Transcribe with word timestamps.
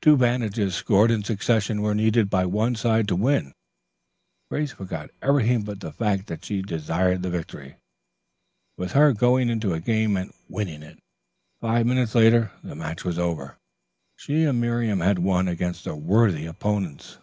Two 0.00 0.16
vantages 0.16 0.74
scored 0.74 1.12
in 1.12 1.22
succession 1.22 1.82
were 1.82 1.94
needed 1.94 2.28
by 2.28 2.44
one 2.44 2.74
side 2.74 3.06
to 3.06 3.14
win. 3.14 3.52
Grace 4.50 4.72
forgot 4.72 5.10
everything 5.22 5.62
but 5.62 5.78
the 5.78 5.92
fact 5.92 6.26
that 6.26 6.44
she 6.44 6.62
desired 6.62 7.22
the 7.22 7.30
victory. 7.30 7.76
With 8.76 8.90
her, 8.90 9.12
going 9.12 9.48
into 9.48 9.72
a 9.72 9.78
game 9.78 10.14
meant 10.14 10.34
winning 10.48 10.82
it. 10.82 10.98
Five 11.60 11.86
minutes 11.86 12.16
later 12.16 12.50
the 12.64 12.74
match 12.74 13.04
was 13.04 13.20
over. 13.20 13.56
She 14.16 14.42
and 14.42 14.60
Miriam 14.60 14.98
had 14.98 15.20
won 15.20 15.46
against 15.46 15.86
worthy 15.86 16.44
opponents. 16.46 17.18